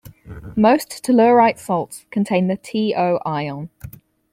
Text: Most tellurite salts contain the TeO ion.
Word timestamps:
Most 0.55 1.03
tellurite 1.03 1.59
salts 1.59 2.07
contain 2.09 2.47
the 2.47 2.57
TeO 2.57 3.17
ion. 3.23 3.69